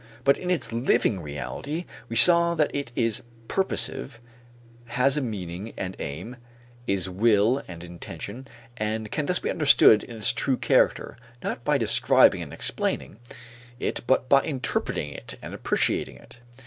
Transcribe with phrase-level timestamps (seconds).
[0.23, 4.19] But in its living reality, we saw that it is purposive,
[4.85, 6.37] has a meaning and aim,
[6.87, 11.77] is will and intention, and can thus be understood in its true character, not by
[11.77, 13.19] describing and explaining
[13.79, 16.39] it but by interpreting it and appreciating it.